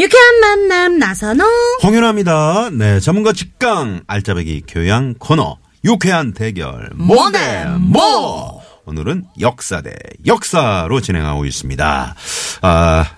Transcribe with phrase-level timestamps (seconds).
[0.00, 1.46] 유쾌한 만남 나선홍
[1.82, 2.70] 홍윤아입니다.
[2.72, 9.92] 네, 전문가 직강 알짜배기 교양 코너 유쾌한 대결 뭐대 뭐 오늘은 역사 대
[10.26, 12.14] 역사로 진행하고 있습니다.
[12.62, 13.10] 아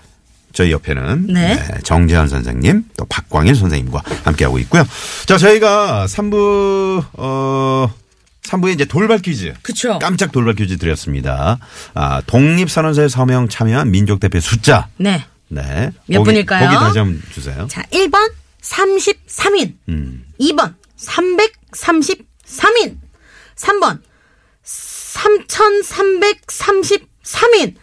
[0.51, 1.57] 저희 옆에는 네.
[1.85, 4.85] 정재환 선생님 또 박광일 선생님과 함께하고 있고요.
[5.25, 7.93] 자 저희가 3부 어
[8.43, 9.53] 3부에 이제 돌발 퀴즈.
[9.61, 9.99] 그쵸.
[9.99, 11.59] 깜짝 돌발 퀴즈 드렸습니다.
[11.93, 14.89] 아, 독립선언서에 서명 참여한 민족 대표 숫자.
[14.97, 15.23] 네.
[15.49, 15.91] 네.
[16.07, 16.69] 몇 보기- 분일까요?
[16.69, 17.67] 보기 다시 한번 주세요.
[17.69, 20.25] 자 1번 33인 음.
[20.39, 22.97] 2번 333인
[23.55, 23.99] 3번
[26.47, 27.75] 3333인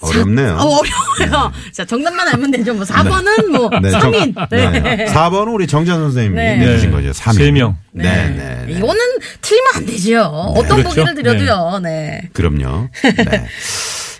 [0.00, 0.56] 어렵네요.
[0.56, 1.52] 어, 어려워요.
[1.72, 2.74] 자, 정답만 알면 되죠.
[2.74, 4.34] 뭐 4번은 뭐 네, 3인.
[4.34, 5.04] 정, 네.
[5.06, 6.56] 4번은 우리 정전 선생님이 네.
[6.56, 7.10] 내주신 거죠.
[7.12, 7.34] 3인.
[7.36, 7.76] 세 명.
[7.92, 8.64] 네, 네.
[8.66, 8.72] 네.
[8.72, 9.00] 이거는
[9.42, 10.22] 틀리면 안 되죠.
[10.24, 11.04] 어떤 그렇죠.
[11.04, 11.78] 보기를 드려도요.
[11.84, 12.28] 네.
[12.32, 12.88] 그럼요.
[13.00, 13.46] 네.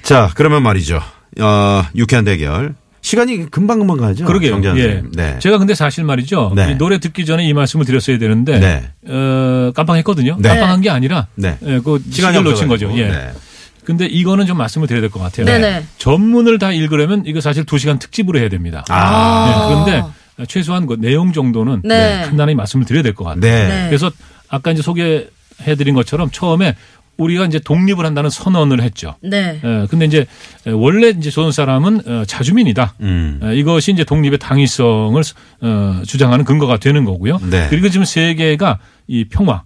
[0.05, 1.03] 자, 그러면 말이죠.
[1.41, 2.77] 어, 유쾌한 대결.
[3.03, 4.25] 시간이 금방금방 가죠.
[4.25, 4.63] 그러게요.
[4.77, 5.03] 예.
[5.13, 5.39] 네.
[5.41, 6.53] 제가 근데 사실 말이죠.
[6.55, 6.71] 네.
[6.73, 8.91] 이 노래 듣기 전에 이 말씀을 드렸어야 되는데 네.
[9.13, 10.37] 어, 깜빡했거든요.
[10.39, 10.49] 네.
[10.49, 11.59] 깜빡한 게 아니라 네.
[11.67, 12.91] 예, 그 시간을 놓친 거죠.
[12.97, 13.09] 예.
[13.09, 13.31] 네.
[13.85, 15.45] 근데 이거는 좀 말씀을 드려야 될 것 같아요.
[15.47, 15.85] 네네.
[15.99, 18.85] 전문을 다 읽으려면 이거 사실 두 시간 특집으로 해야 됩니다.
[18.89, 19.47] 아.
[19.49, 22.23] 네, 그런데 최소한 그 내용 정도는 네.
[22.25, 23.41] 간단히 말씀을 드려야 될 것 같아요.
[23.41, 23.67] 네.
[23.69, 23.87] 네.
[23.89, 24.13] 그래서
[24.49, 25.27] 아까 이제 소개
[25.63, 26.77] 해드린 것처럼 처음에
[27.23, 29.15] 우리가 이제 독립을 한다는 선언을 했죠.
[29.23, 29.61] 네.
[29.63, 30.27] 예, 근데 이제
[30.67, 32.95] 원래 이제 조선 사람은 어, 자주민이다.
[33.01, 33.41] 음.
[33.43, 35.23] 어, 이것이 이제 독립의 당위성을
[35.63, 37.39] 어, 주장하는 근거가 되는 거고요.
[37.51, 37.67] 네.
[37.71, 39.63] 그리고 지금 세계가 이 평화,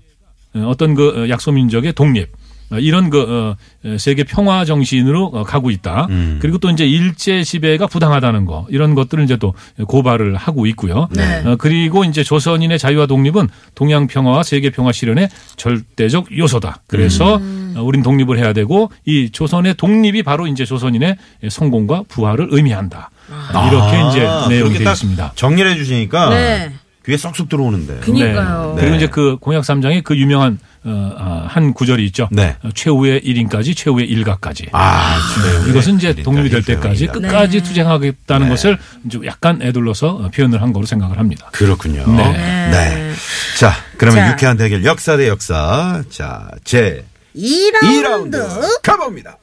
[0.54, 5.44] 어, 어떤 그 어, 약소민족의 독립, 어, 이런 그 어, 어, 세계 평화 정신으로 어,
[5.44, 6.06] 가고 있다.
[6.10, 6.38] 음.
[6.40, 9.54] 그리고 또 이제 일제 지배가 부당하다는 거 이런 것들을 이제 또
[9.86, 11.08] 고발을 하고 있고요.
[11.12, 11.42] 네.
[11.44, 16.82] 어, 그리고 이제 조선인의 자유와 독립은 동양 평화와 세계 평화 실현의 절대적 요소다.
[16.86, 17.74] 그래서 음.
[17.76, 21.16] 어, 우린 독립을 해야 되고 이 조선의 독립이 바로 이제 조선인의
[21.48, 23.10] 성공과 부활을 의미한다.
[23.28, 25.32] 이렇게 아, 이제 내용이 되어 딱 있습니다.
[25.34, 26.72] 정리를 해 주시니까 네.
[27.06, 28.00] 귀에 쏙쏙 들어오는데.
[28.00, 28.74] 그니까요.
[28.76, 28.96] 그리고 네.
[28.96, 32.28] 이제 그 공약 3장에 그 유명한 어, 아, 한 구절이 있죠.
[32.30, 32.56] 네.
[32.62, 34.66] 어, 최후의 1인까지 최후의 일가까지.
[34.72, 35.70] 아, 네.
[35.70, 37.06] 이것은 이제 독립이 될 때까지.
[37.06, 37.62] 끝까지 네.
[37.62, 38.50] 투쟁하겠다는 네.
[38.50, 41.48] 것을 이제 약간 애둘러서 어, 표현을 한 거로 생각을 합니다.
[41.52, 42.04] 그렇군요.
[42.08, 42.32] 네.
[42.32, 43.12] 네.
[43.58, 44.32] 자, 그러면 자.
[44.32, 46.02] 유쾌한 대결 역사 대 역사.
[46.10, 47.04] 자, 제
[47.36, 48.30] 2라운드.
[48.32, 49.38] 2라운드 가봅니다.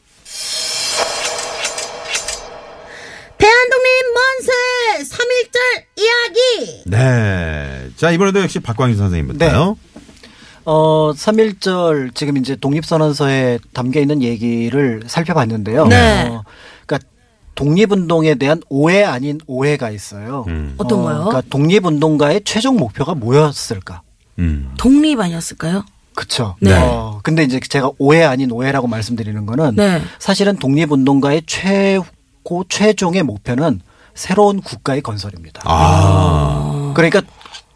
[3.63, 6.84] 대한독립 만세 3.1절 이야기.
[6.85, 7.90] 네.
[7.96, 9.78] 자, 이번에도 역시 박광희 선생님부터요.
[10.66, 15.88] 어, 3.1절 지금 이제 독립선언서에 담겨 있는 얘기를 살펴봤는데요.
[15.88, 16.28] 네.
[16.29, 16.44] 어,
[16.85, 17.07] 그러니까
[17.56, 20.45] 독립운동에 대한 오해 아닌 오해가 있어요.
[20.47, 20.75] 음.
[20.78, 21.16] 어떤 어, 거요?
[21.25, 24.01] 그러니까 독립운동가의 최종 목표가 뭐였을까?
[24.40, 24.74] 음.
[24.78, 25.85] 독립 아니었을까요?
[26.16, 26.56] 그쵸.
[26.59, 26.74] 네.
[26.74, 30.01] 어, 근데 이제 제가 오해 아닌 오해라고 말씀드리는 거는 네.
[30.19, 32.00] 사실은 독립운동가의 최
[32.44, 33.81] 고, 최종의 목표는
[34.16, 35.62] 새로운 국가의 건설입니다.
[35.66, 36.94] 아.
[36.96, 37.22] 그러니까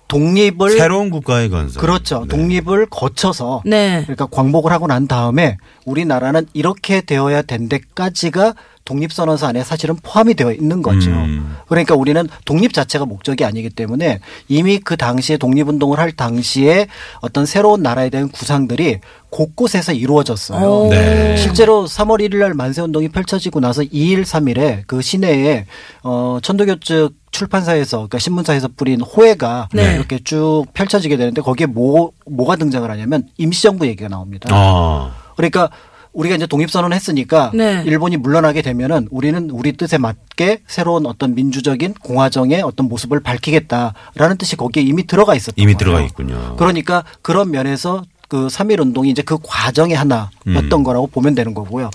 [0.08, 1.82] 독립을 새로운 국가의 건설.
[1.82, 2.22] 그렇죠.
[2.22, 2.28] 네.
[2.28, 4.04] 독립을 거쳐서 네.
[4.04, 8.54] 그러니까 광복을 하고 난 다음에 우리나라는 이렇게 되어야 된 데까지가
[8.88, 11.12] 독립선언서 안에 사실은 포함이 되어 있는 거죠.
[11.12, 11.58] 음.
[11.68, 16.88] 그러니까 우리는 독립 자체가 목적이 아니기 때문에 이미 그 당시에 독립운동을 할 당시에
[17.20, 19.00] 어떤 새로운 나라에 대한 구상들이
[19.30, 20.66] 곳곳에서 이루어졌어요.
[20.66, 20.90] 오.
[20.90, 21.36] 네.
[21.36, 25.66] 실제로 3월 1일 날 만세운동이 펼쳐지고 나서 2일, 3일에 그 시내에
[26.04, 29.96] 어, 천도교 측 출판사에서 그러니까 신문사에서 뿌린 호해가 네.
[29.96, 34.50] 이렇게 쭉 펼쳐지게 되는데 거기에 뭐 뭐가 등장을 하냐면 임시정부 얘기가 나옵니다.
[34.52, 35.12] 아.
[35.36, 35.70] 그러니까
[36.18, 37.84] 우리가 이제 독립선언 했으니까 네.
[37.86, 44.56] 일본이 물러나게 되면은 우리는 우리 뜻에 맞게 새로운 어떤 민주적인 공화정의 어떤 모습을 밝히겠다라는 뜻이
[44.56, 45.78] 거기에 이미 들어가 있었던 이미 거예요.
[45.78, 46.56] 들어가 있군요.
[46.58, 50.84] 그러니까 그런 면에서 그 3.1 운동이 이제 그 과정의 하나였던 음.
[50.84, 51.90] 거라고 보면 되는 거고요.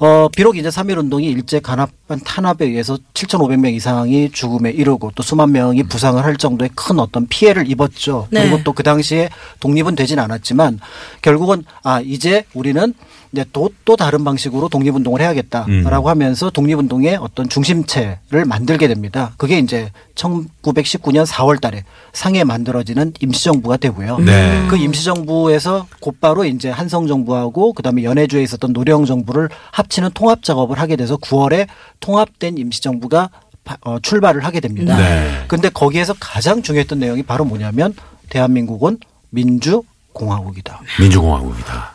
[0.00, 5.52] 어, 비록 이제 3.1 운동이 일제 간합한 탄압에 의해서 7,500명 이상이 죽음에 이르고 또 수만
[5.52, 8.28] 명이 부상을 할 정도의 큰 어떤 피해를 입었죠.
[8.30, 8.42] 네.
[8.42, 10.80] 그리고 또 그 당시에 독립은 되진 않았지만
[11.22, 12.92] 결국은 아, 이제 우리는
[13.32, 16.08] 이제 또, 또 다른 방식으로 독립운동을 해야겠다라고 음.
[16.08, 19.32] 하면서 독립운동의 어떤 중심체를 만들게 됩니다.
[19.36, 21.82] 그게 이제 1919년 4월 달에
[22.12, 24.18] 상해에 만들어지는 임시정부가 되고요.
[24.18, 24.66] 네.
[24.70, 30.96] 그 임시정부에서 곧바로 이제 한성 정부하고 그다음에 연해주에 있었던 노령 정부를 합치는 통합 작업을 하게
[30.96, 31.66] 돼서 9월에
[32.00, 33.30] 통합된 임시 정부가
[33.64, 34.96] 바- 어, 출발을 하게 됩니다.
[34.96, 35.44] 네.
[35.48, 37.94] 근데 거기에서 가장 중요했던 내용이 바로 뭐냐면
[38.28, 38.98] 대한민국은
[39.30, 39.82] 민주
[40.12, 40.80] 공화국이다.
[41.00, 41.92] 민주 공화국이다.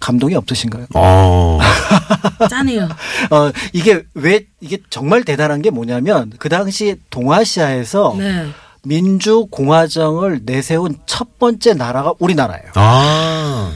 [0.00, 0.86] 감동이 없으신가요?
[0.94, 1.58] 어.
[2.48, 2.84] 짠해요.
[3.30, 8.46] 어, 이게 왜, 이게 정말 대단한 게 뭐냐면 그 당시 동아시아에서 네.
[8.82, 12.72] 민주공화정을 내세운 첫 번째 나라가 우리나라예요.
[12.74, 13.72] 아.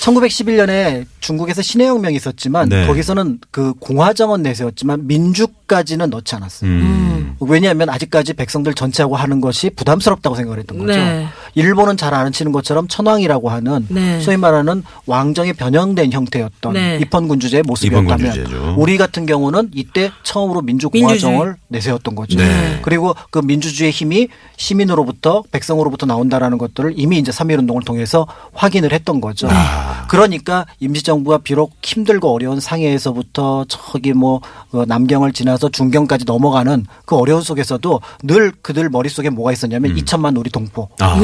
[0.00, 2.86] 1911년에 중국에서 신해혁명이 있었지만 네.
[2.86, 6.70] 거기서는 그 공화정은 내세웠지만 민주까지는 넣지 않았어요.
[6.70, 7.36] 음.
[7.40, 10.92] 왜냐하면 아직까지 백성들 전체하고 하는 것이 부담스럽다고 생각을 했던 거죠.
[10.92, 11.26] 네.
[11.56, 14.20] 일본은 잘 아는 치는 것처럼 천황이라고 하는 네.
[14.20, 16.98] 소위 말하는 왕정의 변형된 형태였던 네.
[17.00, 18.74] 입헌군주제의 모습이었다면 입헌군주제죠.
[18.78, 21.56] 우리 같은 경우는 이때 처음으로 민주공화정을.
[21.68, 22.36] 내세웠던 거죠.
[22.36, 22.78] 네.
[22.82, 29.48] 그리고 그 민주주의 힘이 시민으로부터 백성으로부터 나온다라는 것들을 이미 이제 3.1운동을 통해서 확인을 했던 거죠.
[29.50, 30.06] 아.
[30.08, 34.40] 그러니까 임시정부가 비록 힘들고 어려운 상해에서부터 저기 뭐
[34.72, 39.96] 어, 남경을 지나서 중경까지 넘어가는 그 어려운 속에서도 늘 그들 머릿속에 뭐가 있었냐면 음.
[39.96, 40.90] 2천만 우리 동포.
[41.00, 41.16] 아.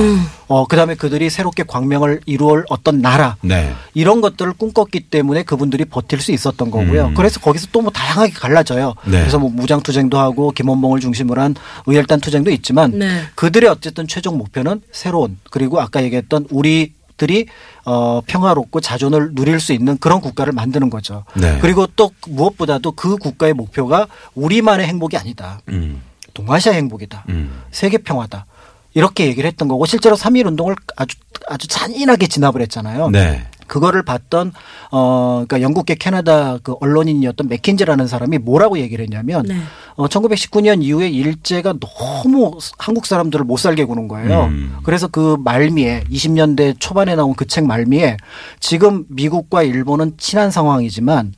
[0.48, 3.36] 어, 그 다음에 그들이 새롭게 광명을 이루어 어떤 나라.
[3.42, 3.72] 네.
[3.94, 7.06] 이런 것들을 꿈꿨기 때문에 그분들이 버틸 수 있었던 거고요.
[7.06, 7.14] 음.
[7.14, 8.94] 그래서 거기서 또 뭐 다양하게 갈라져요.
[9.04, 9.18] 네.
[9.18, 11.54] 그래서 뭐 무장 투쟁도 하고 김원봉을 중심으로 한
[11.86, 13.22] 의열단 투쟁도 있지만 네.
[13.34, 17.46] 그들의 어쨌든 최종 목표는 새로운 그리고 아까 얘기했던 우리 들이
[17.84, 21.24] 어, 평화롭고 자존을 누릴 수 있는 그런 국가를 만드는 거죠.
[21.34, 21.58] 네.
[21.60, 25.60] 그리고 또 무엇보다도 그 국가의 목표가 우리만의 행복이 아니다.
[25.68, 26.02] 음.
[26.34, 27.24] 동아시아 행복이다.
[27.28, 27.62] 음.
[27.70, 28.46] 세계 평화다.
[28.94, 31.16] 이렇게 얘기를 했던 거고 실제로 3.1 운동을 아주
[31.48, 33.10] 아주 잔인하게 진압을 했잖아요.
[33.10, 33.46] 네.
[33.66, 34.52] 그거를 봤던
[34.90, 39.56] 어 그러니까 영국계 캐나다 그 언론인이었던 맥킨지라는 사람이 뭐라고 얘기를 했냐면 네.
[39.96, 44.44] 어 1919년 이후에 일제가 너무 한국 사람들을 못 살게 구는 거예요.
[44.44, 44.76] 음.
[44.82, 48.18] 그래서 그 말미에 20년대 초반에 나온 그 책 말미에
[48.60, 51.32] 지금 미국과 일본은 친한 상황이지만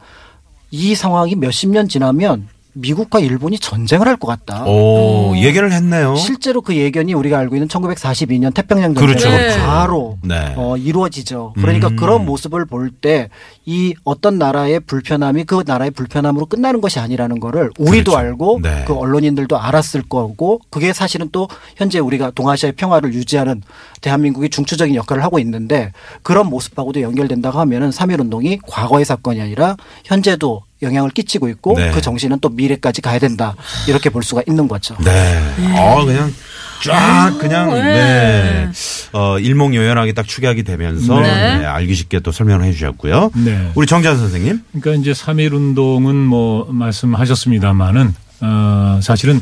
[0.73, 4.65] 이 상황이 몇십 년 지나면 미국과 일본이 전쟁을 할 것 같다.
[4.65, 6.15] 오, 예견을 했네요.
[6.17, 9.59] 실제로 그 예견이 우리가 알고 있는 1942년 태평양 전쟁 그렇죠, 그렇죠.
[9.61, 10.55] 바로 네.
[10.57, 11.55] 어, 이루어지죠.
[11.57, 11.97] 그러니까 음.
[11.97, 13.29] 그런 모습을 볼 때
[13.67, 18.17] 이 어떤 나라의 불편함이 그 나라의 불편함으로 끝나는 것이 아니라는 거를 우리도 그렇죠.
[18.19, 18.85] 알고 네.
[18.87, 23.63] 그 언론인들도 알았을 거고 그게 사실은 또 현재 우리가 동아시아의 평화를 유지하는
[24.03, 25.93] 대한민국이 중추적인 역할을 하고 있는데
[26.23, 31.91] 그런 모습하고도 연결된다고 하면은 3.1 운동이 과거의 사건이 아니라 현재도 영향을 끼치고 있고 네.
[31.91, 33.55] 그 정신은 또 미래까지 가야 된다
[33.89, 34.97] 이렇게 볼 수가 있는 거죠.
[35.05, 35.41] 네.
[35.77, 36.33] 어, 그냥
[36.85, 37.83] 쫙 그냥 네.
[37.83, 38.71] 네.
[39.13, 41.59] 어, 일목요연하게 딱 축약이 되면서 네.
[41.59, 43.31] 네, 알기 쉽게 또 설명을 해 주셨고요.
[43.35, 43.71] 네.
[43.75, 44.61] 우리 정재환 선생님.
[44.81, 49.41] 그러니까 이제 3.1 운동은 뭐 말씀하셨습니다마는 어, 사실은 예,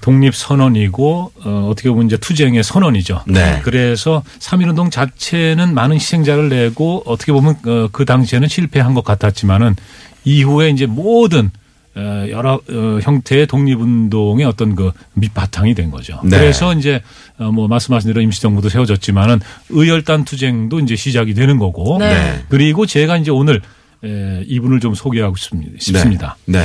[0.00, 3.24] 독립 선언이고 어, 어떻게 보면 이제 투쟁의 선언이죠.
[3.26, 3.60] 네.
[3.62, 9.76] 그래서 3.1 운동 자체는 많은 희생자를 내고 어떻게 보면 어, 그 당시에는 실패한 것 같았지만은
[10.24, 11.50] 이후에 이제 모든
[11.94, 16.20] 어, 여러 어, 형태의 독립운동의 어떤 그 밑바탕이 된 거죠.
[16.24, 16.38] 네.
[16.38, 17.02] 그래서 이제
[17.38, 22.14] 어, 뭐 말씀하신 대로 임시정부도 세워졌지만은 의열단 투쟁도 이제 시작이 되는 거고 네.
[22.14, 22.44] 네.
[22.48, 23.60] 그리고 제가 이제 오늘
[24.04, 25.72] 에, 이분을 좀 소개하고 싶습니다.
[25.78, 26.36] 싶습니다.
[26.44, 26.64] 네.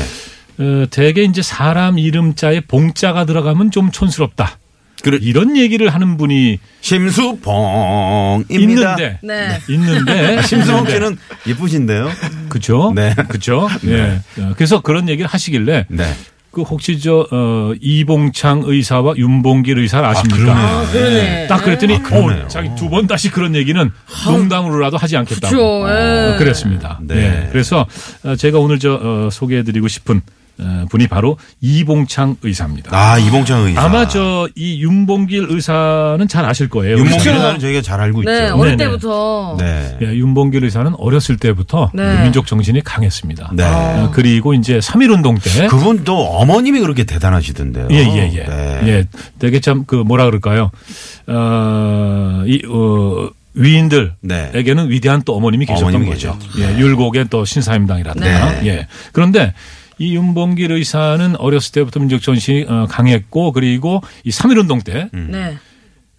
[0.59, 4.57] 어, 대개 이제 사람 이름자에 봉자가 들어가면 좀 촌스럽다.
[5.01, 5.17] 그래.
[5.21, 8.51] 이런 얘기를 하는 분이 심수봉입니다.
[8.59, 9.59] 있는데 네.
[9.69, 11.17] 있는데 심수봉 씨는
[11.47, 12.09] 예쁘신데요.
[12.49, 12.93] 그죠?
[12.95, 13.13] 네.
[13.27, 13.67] 그죠?
[13.85, 14.21] 예.
[14.39, 16.13] 어, 그래서 그런 얘기를 하시길래 네.
[16.51, 20.53] 그 혹시 저 어, 이봉창 의사와 윤봉길 의사를 아십니까?
[20.55, 21.47] 아, 그러네.
[21.47, 22.43] 딱 그랬더니 그러네요.
[22.45, 23.91] 어, 자기 두 번 다시 그런 얘기는
[24.25, 25.55] 농담으로라도 하지 않겠다고
[25.89, 26.33] 예.
[26.33, 26.99] 어, 그랬습니다.
[27.01, 27.15] 네.
[27.15, 27.49] 네.
[27.51, 27.87] 그래서
[28.23, 30.42] 어, 제가 오늘 저 어, 소개해드리고 싶은 어,
[30.89, 32.91] 분이 바로 이봉창 의사입니다.
[32.95, 33.81] 아, 이봉창 의사.
[33.81, 36.97] 아마 저 이 윤봉길 의사는 잘 아실 거예요.
[36.97, 37.31] 윤봉길 그렇죠.
[37.37, 38.55] 의사는 저희가 잘 알고 네, 있죠.
[38.55, 38.77] 어릴.
[38.77, 39.57] 때부터.
[39.59, 39.97] 네.
[40.01, 42.23] 예, 윤봉길 의사는 어렸을 때부터 네.
[42.23, 43.51] 민족 정신이 강했습니다.
[43.53, 43.63] 네.
[43.63, 47.87] 어, 그리고 이제 3.1 운동 때 그분도 어머님이 그렇게 대단하시던데요.
[47.91, 48.43] 예, 예, 예.
[48.45, 48.81] 네.
[48.87, 49.05] 예.
[49.39, 50.69] 되게 참 그 뭐라 그럴까요?
[51.27, 55.95] 어, 이, 어, 위인들에게는 위대한 또 어머님이 계셨던 네.
[55.97, 56.37] 어머님이 거죠.
[56.39, 56.61] 계셨죠.
[56.61, 58.51] 예, 율곡의 또 신사임당이라든가.
[58.61, 58.67] 네.
[58.67, 58.87] 예.
[59.11, 59.53] 그런데
[59.97, 65.29] 이 윤봉길 의사는 어렸을 때부터 민족 정신이 어, 강했고 그리고 이 3.1 운동 때 음.
[65.31, 65.57] 네.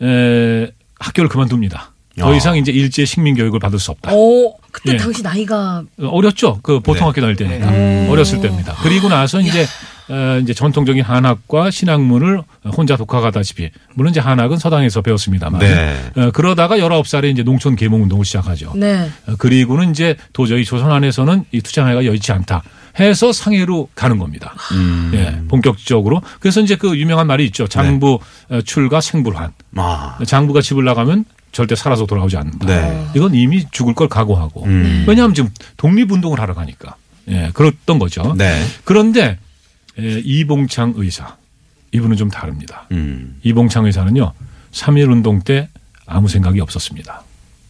[0.06, 1.92] 에, 학교를 그만둡니다.
[2.18, 2.36] 더 야.
[2.36, 4.12] 이상 이제 일제 식민 교육을 받을 수 없다.
[4.14, 4.96] 오, 그때 예.
[4.96, 6.60] 당시 나이가 어, 어렸죠.
[6.62, 8.08] 그 보통 학교 다닐 때니까 네.
[8.08, 8.74] 어렸을 때입니다.
[8.82, 9.66] 그리고 나서 이제
[10.08, 12.42] 어, 이제 전통적인 한학과 신학문을
[12.76, 15.96] 혼자 독학하다시피 물론 이제 한학은 서당에서 배웠습니다만 네.
[16.16, 18.74] 어, 그러다가 19살에 이제 농촌 계몽 운동을 시작하죠.
[18.76, 19.08] 네.
[19.26, 22.62] 어, 그리고는 이제 도저히 조선 안에서는 이 투쟁하기가 여의치 않다
[22.98, 24.54] 해서 상해로 가는 겁니다.
[24.72, 25.10] 음.
[25.14, 26.22] 예, 본격적으로.
[26.40, 27.66] 그래서 이제 그 유명한 말이 있죠.
[27.66, 28.20] 장부
[28.50, 29.52] 어, 출가 생불환.
[29.76, 30.18] 아.
[30.24, 32.66] 장부가 집을 나가면 절대 살아서 돌아오지 않는다.
[32.66, 33.06] 네.
[33.14, 34.64] 이건 이미 죽을 걸 각오하고.
[34.64, 35.04] 음.
[35.08, 36.96] 왜냐하면 지금 독립운동을 하러 가니까.
[37.28, 38.34] 예, 그랬던 거죠.
[38.36, 38.62] 네.
[38.84, 39.38] 그런데
[39.98, 41.36] 에, 이봉창 의사
[41.92, 42.86] 이분은 좀 다릅니다.
[42.92, 43.38] 음.
[43.42, 44.32] 이봉창 의사는요
[44.72, 45.68] 3.1 운동 때
[46.06, 47.22] 아무 생각이 없었습니다.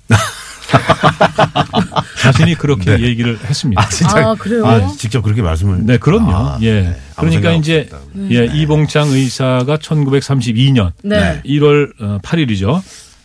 [2.25, 3.03] 자신이 그렇게 네.
[3.05, 3.81] 얘기를 했습니다.
[3.83, 4.19] 아, 진짜.
[4.31, 4.67] 아, 그래요?
[4.67, 5.85] 아, 직접 그렇게 말씀을.
[5.87, 6.33] 네, 그럼요.
[6.33, 6.81] 아, 예.
[6.83, 6.97] 네.
[7.17, 8.35] 그러니까 이제 없었다고.
[8.35, 11.41] 예, 이봉창 의사가 1932년 네.
[11.45, 12.83] 1월 8일이죠.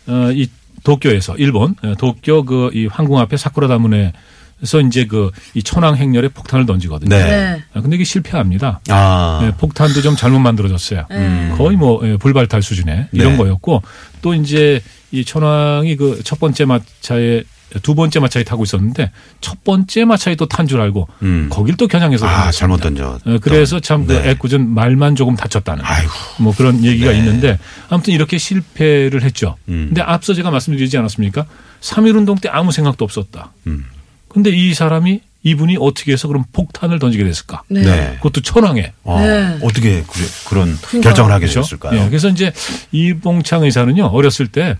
[0.07, 0.47] 어, 이
[0.83, 6.27] 도쿄에서 일본 어, 도쿄 그 이 황궁 앞에 사쿠라 다문에서 이제 그 이 천황 행렬에
[6.29, 7.09] 폭탄을 던지거든요.
[7.09, 7.23] 네.
[7.23, 7.63] 네.
[7.73, 8.79] 아, 근데 이게 실패합니다.
[8.89, 9.41] 아.
[9.43, 11.05] 예, 폭탄도 좀 잘못 만들어졌어요.
[11.09, 11.53] 네.
[11.57, 13.37] 거의 뭐 예, 불발탈 수준의 이런 네.
[13.37, 13.81] 거였고
[14.21, 17.43] 또 이제 이 천황이 그 첫 번째 마차에
[17.83, 19.11] 두 번째 마차에 타고 있었는데
[19.41, 21.47] 첫 번째 마차에 또 탄 줄 알고 음.
[21.51, 22.51] 거길 또 겨냥해서 아.
[22.51, 23.19] 잘못 던져.
[23.25, 24.29] 어, 그래서 참그 네.
[24.31, 26.11] 애꿎은 말만 조금 다쳤다는 아이고.
[26.39, 27.17] 뭐 그런 얘기가 네.
[27.19, 27.59] 있는데
[27.89, 29.55] 아무튼 이렇게 실패를 했죠.
[29.67, 29.85] 음.
[29.89, 31.45] 근데 앞서 제가 말씀드리지 않았습니까?
[31.81, 33.51] 3.1 운동 때 아무 생각도 없었다.
[33.67, 33.85] 음.
[34.27, 37.63] 근데 이 사람이 이분이 어떻게 해서 그럼 폭탄을 던지게 됐을까?
[37.69, 37.81] 네.
[37.81, 38.13] 네.
[38.17, 38.91] 그것도 천황에.
[39.03, 39.57] 어, 네.
[39.63, 41.01] 어떻게 그, 그런 그러니까요.
[41.01, 41.61] 결정을 하게 그렇죠?
[41.61, 41.97] 되었을까요?
[42.01, 42.51] 예, 그래서 이제
[42.91, 44.77] 이봉창 의사는요 어렸을 때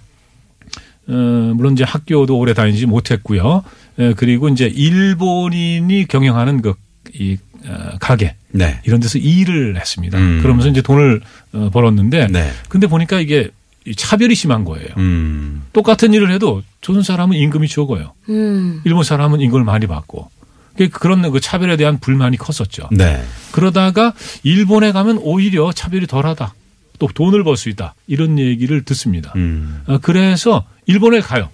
[1.09, 3.63] 어, 물론 이제 학교도 오래 다니지 못했고요.
[3.99, 6.73] 예, 그리고 이제 일본인이 경영하는 그
[7.15, 8.79] 이 어, 가게 네.
[8.85, 10.17] 이런 데서 일을 했습니다.
[10.19, 10.39] 음.
[10.43, 11.21] 그러면서 이제 돈을
[11.53, 12.51] 어, 벌었는데 네.
[12.69, 13.49] 근데 보니까 이게
[13.87, 14.87] 이 차별이 심한 거예요.
[14.97, 15.63] 음.
[15.73, 18.13] 똑같은 일을 해도 조선 사람은 임금이 적어요.
[18.29, 18.81] 음.
[18.85, 20.29] 일본 사람은 임금을 많이 받고
[20.77, 22.89] 그- 그런 그 차별에 대한 불만이 컸었죠.
[22.91, 23.23] 네.
[23.51, 24.13] 그러다가
[24.43, 26.53] 일본에 가면 오히려 차별이 덜하다.
[26.99, 27.95] 또 돈을 벌 수 있다.
[28.07, 29.33] 이런 얘기를 듣습니다.
[29.35, 29.81] 음.
[29.87, 31.49] 어, 그래서 일본에 가요.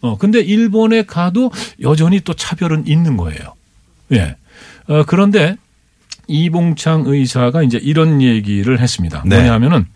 [0.00, 1.50] 어, 근데 일본에 가도
[1.82, 3.54] 여전히 또 차별은 있는 거예요.
[4.12, 4.36] 예.
[4.86, 5.56] 어, 그런데
[6.28, 9.22] 이봉창 의사가 이제 이런 얘기를 했습니다.
[9.26, 9.36] 네.
[9.36, 9.86] 뭐냐 하면은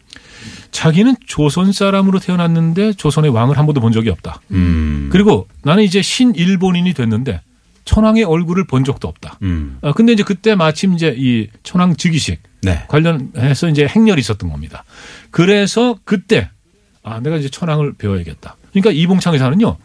[0.70, 4.40] 자기는 조선 사람으로 태어났는데 조선의 왕을 한 번도 본 적이 없다.
[4.52, 5.08] 음.
[5.12, 7.40] 그리고 나는 이제 신일본인이 됐는데
[7.84, 9.38] 천황의 얼굴을 본 적도 없다.
[9.42, 9.78] 음.
[9.82, 12.84] 아, 근데 이제 그때 마침 이제 이 천황 즉위식 네.
[12.88, 14.84] 관련해서 이제 행렬이 있었던 겁니다.
[15.30, 16.50] 그래서 그때
[17.02, 18.56] 아 내가 이제 천황을 배워야겠다.
[18.70, 19.76] 그러니까 이봉창 의사는요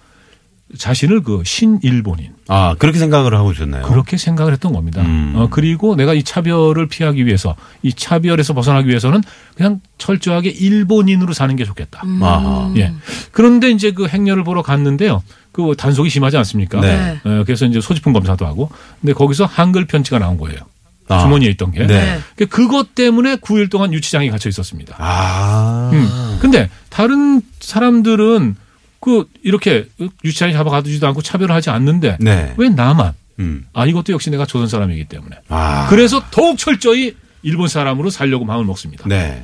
[0.78, 3.84] 자신을 그 신일본인 아, 그렇게 생각을 하고 있었나요?
[3.84, 5.02] 그렇게 생각을 했던 겁니다.
[5.02, 5.34] 음.
[5.36, 9.22] 어, 그리고 내가 이 차별을 피하기 위해서 이 차별에서 벗어나기 위해서는
[9.56, 12.04] 그냥 철저하게 일본인으로 사는 게 좋겠다.
[12.22, 12.74] 아하.
[12.78, 12.94] 예.
[13.32, 15.24] 그런데 이제 그 행렬을 보러 갔는데요.
[15.54, 16.82] 그 단속이 심하지 않습니까?
[16.82, 17.20] 네.
[17.24, 18.70] 어, 그래서 이제 소지품 검사도 하고.
[19.02, 20.60] 근데 거기서 한글 편지가 나온 거예요.
[21.08, 21.20] 아.
[21.20, 21.88] 주머니에 있던 게.
[21.88, 22.20] 네.
[22.36, 24.96] 그 그것 때문에 9일 동안 유치장에 갇혀 있었습니다.
[25.00, 25.90] 아.
[25.94, 26.38] 음.
[26.42, 28.56] 근데 다른 사람들은
[29.00, 29.88] 그 이렇게
[30.24, 32.54] 유치장에 잡아가두지도 않고 차별을 하지 않는데 네.
[32.58, 33.14] 왜 나만?
[33.40, 33.66] 음.
[33.74, 35.38] 아 이것도 역시 내가 조선 사람이기 때문에.
[35.50, 35.88] 아.
[35.90, 39.06] 그래서 더욱 철저히 일본 사람으로 살려고 마음을 먹습니다.
[39.08, 39.44] 네.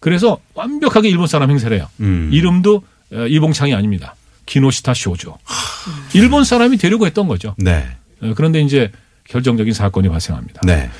[0.00, 1.88] 그래서 완벽하게 일본 사람 행세를 해요.
[2.00, 2.28] 음.
[2.32, 2.82] 이름도
[3.12, 4.14] 어, 이봉창이 아닙니다.
[4.46, 5.38] 기노시타 쇼조.
[6.14, 7.54] 일본 사람이 되려고 했던 거죠.
[7.58, 7.86] 네.
[8.20, 8.90] 어, 그런데 이제
[9.28, 10.60] 결정적인 사건이 발생합니다.
[10.64, 10.90] 네.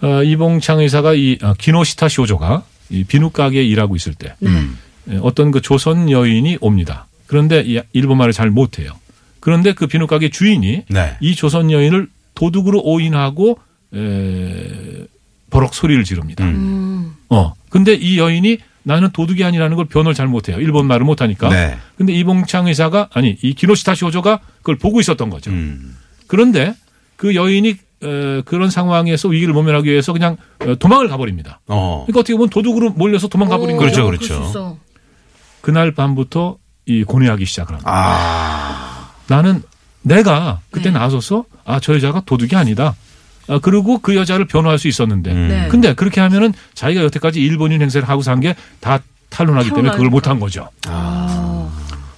[0.00, 4.78] 어, 이봉창 의사가 이 어, 기노시타 쇼조가 이 비누 가게에 일하고 있을 때 음.
[5.08, 7.06] 에, 어떤 그 조선 여인이 옵니다.
[7.32, 8.92] 그런데 이 일본 말을 잘 못해요.
[9.40, 11.16] 그런데 그 비누 가게 주인이 네.
[11.22, 13.58] 이 조선 여인을 도둑으로 오인하고
[13.94, 15.06] 에,
[15.48, 16.44] 버럭 소리를 지릅니다.
[16.44, 17.14] 음.
[17.30, 17.54] 어.
[17.70, 20.60] 근데 이 여인이 나는 도둑이 아니라는 걸 변호를 잘 못해요.
[20.60, 21.48] 일본 말을 못하니까.
[21.48, 21.78] 네.
[21.96, 25.50] 근데 이봉창 의사가 아니 이 기노시타 쇼조가 그걸 보고 있었던 거죠.
[25.52, 25.96] 음.
[26.26, 26.74] 그런데
[27.16, 30.36] 그 여인이 어, 그런 상황에서 위기를 모면하기 위해서 그냥
[30.66, 31.60] 어, 도망을 가버립니다.
[31.66, 32.04] 어.
[32.04, 34.04] 그러니까 어떻게 보면 도둑으로 몰려서 도망가 버린 오, 거죠.
[34.04, 34.78] 그렇죠, 그렇죠.
[35.62, 37.90] 그날 밤부터 이 고뇌하기 시작을 합니다.
[37.92, 39.10] 아.
[39.28, 39.62] 나는
[40.02, 40.98] 내가 그때 네.
[40.98, 42.94] 나서서 아 저 여자가 도둑이 아니다.
[43.48, 45.32] 아, 그리고 그 여자를 변호할 수 있었는데.
[45.32, 45.48] 음.
[45.48, 45.68] 네.
[45.68, 48.98] 근데 그렇게 하면은 자기가 여태까지 일본인 행세를 하고 산 게 다
[49.30, 50.08] 탄론하기 때문에 그걸.
[50.10, 50.68] 못한 거죠.
[50.86, 51.68] 아.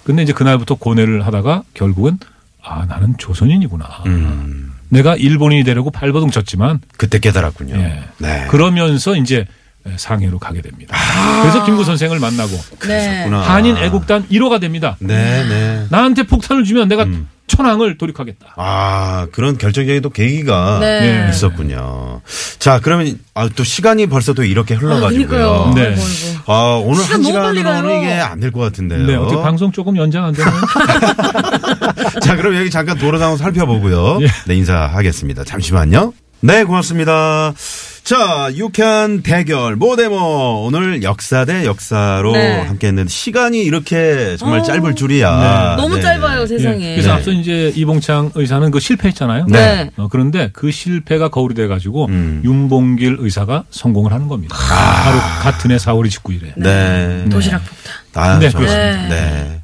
[0.05, 2.19] 근데 이제 그날부터 고뇌를 하다가 결국은
[2.63, 3.87] 아 나는 조선인이구나.
[4.07, 4.73] 음.
[4.89, 7.75] 내가 일본인이 되려고 발버둥 쳤지만 그때 깨달았군요.
[7.77, 8.03] 예.
[8.19, 8.47] 네.
[8.51, 9.47] 그러면서 이제
[9.97, 10.97] 상해로 가게 됩니다.
[11.43, 13.25] 그래서 김구 선생을 만나고 네.
[13.29, 14.97] 한인 애국단 1호가 됩니다.
[14.99, 15.87] 네, 네.
[15.91, 17.29] 나한테 폭탄을 주면 내가 음.
[17.47, 18.55] 천황을 돌이하겠다.
[18.57, 21.27] 아, 그런 결정적인 또 계기가 네.
[21.31, 22.23] 있었군요.
[22.59, 25.29] 자, 그러면 아, 또 시간이 벌써 또 이렇게 흘러가지고요.
[25.29, 25.73] 그러니까요.
[25.75, 25.95] 네.
[26.47, 28.03] 아, 오늘 시간 한 너무 빨리 시간으로는 가요.
[28.03, 29.07] 이게 안 될 것 같은데요.
[29.07, 30.55] 네, 어떻게 방송 조금 연장 안 되나요?
[32.23, 34.19] 자, 그럼 여기 잠깐 도로 상황 살펴보고요.
[34.23, 34.27] 예.
[34.47, 35.45] 네, 인사하겠습니다.
[35.45, 36.15] 잠시만요.
[36.41, 37.53] 네, 고맙습니다.
[38.05, 42.61] 자, 유쾌한 대결 모데모 오늘 역사 대 역사로 네.
[42.61, 44.63] 함께 했는데 시간이 이렇게 정말 어.
[44.63, 45.77] 짧을 줄이야.
[45.79, 46.03] 너무 네.
[46.03, 46.85] 짧아요, 세상에.
[46.85, 47.15] 예, 그래서 네.
[47.15, 49.47] 앞서 이제 이봉창 의사는 그 실패했잖아요.
[49.49, 49.91] 네.
[49.97, 52.43] 어, 그런데 그 실패가 거울이 돼가지고 음.
[52.45, 54.55] 윤봉길 의사가 성공을 하는 겁니다.
[54.55, 56.53] 바로 같은 해 4월 29일에.
[56.59, 57.25] 네.
[57.31, 57.95] 도시락 폭탄.
[58.35, 59.09] 아, 네, 저- 그렇습니다.
[59.09, 59.61] 네.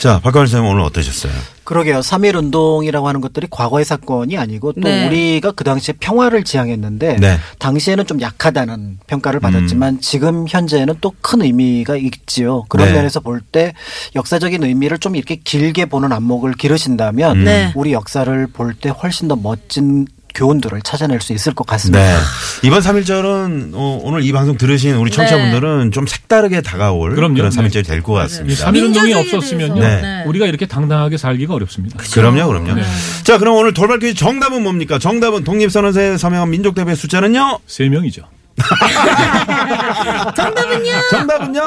[0.00, 1.30] 자, 박가을 선생님 오늘 어떠셨어요?
[1.64, 2.00] 그러게요.
[2.00, 5.06] 3.1 운동이라고 하는 것들이 과거의 사건이 아니고 또 네.
[5.06, 7.36] 우리가 그 당시에 평화를 지향했는데 네.
[7.58, 12.64] 당시에는 좀 약하다는 평가를 받았지만 지금 현재는 또 큰 의미가 있지요.
[12.70, 12.94] 그런 네.
[12.94, 13.74] 면에서 볼 때
[14.16, 17.44] 역사적인 의미를 좀 이렇게 길게 보는 안목을 기르신다면 음.
[17.44, 17.72] 네.
[17.76, 22.02] 우리 역사를 볼 때 훨씬 더 멋진 교훈들을 찾아낼 수 있을 것 같습니다.
[22.02, 22.18] 네.
[22.62, 27.34] 이번 3일절은 어, 오늘 이 방송 들으신 우리 청취자분들은 좀 색다르게 다가올 그럼요.
[27.34, 27.56] 그런 네.
[27.56, 28.66] 3일절이 될것이 같습니다.
[28.66, 29.80] 3.1 운동이 민주주의에 없었으면요.
[29.80, 30.02] 대해서.
[30.02, 30.24] 네.
[30.26, 31.98] 우리가 이렇게 당당하게 살기가 어렵습니다.
[31.98, 32.74] 그럼요, 그럼요.
[32.74, 32.82] 네.
[33.24, 34.98] 자, 그럼 오늘 돌발 퀴즈 정답은 뭡니까?
[34.98, 37.60] 정답은 독립선언서에 서명한 민족대표의 숫자는요?
[37.66, 38.22] 세 명이죠.
[40.36, 40.92] 정답은요?
[41.10, 41.60] 정답은요?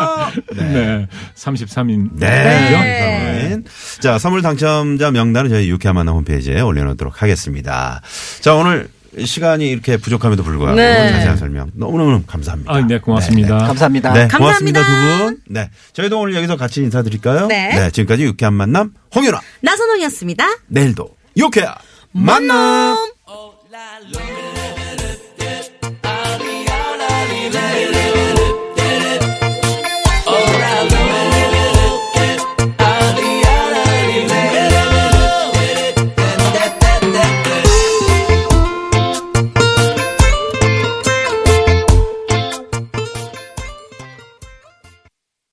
[0.56, 1.08] 네.
[1.36, 2.10] 33인.
[2.14, 2.28] 네.
[2.30, 3.60] 네.
[4.00, 8.02] 자, 선물 당첨자 명단은 저희 유쾌한 만남 홈페이지에 올려놓도록 하겠습니다.
[8.42, 8.90] 자, 오늘
[9.24, 11.12] 시간이 이렇게 부족함에도 불구하고 네.
[11.12, 12.74] 자세한 설명 너무너무 감사합니다.
[12.74, 13.58] 아, 네, 고맙습니다.
[13.60, 14.12] 감사합니다.
[14.14, 14.38] 네, 감사합니다.
[14.40, 15.38] 고맙습니다 두 분.
[15.50, 17.46] 네, 저희도 오늘 여기서 같이 인사드릴까요?
[17.48, 17.92] 네.
[17.92, 19.40] 지금까지 유쾌한 만남 홍윤아.
[19.62, 20.46] 나선홍이었습니다.
[20.68, 21.76] 내일도 유쾌한
[22.12, 22.98] 만남.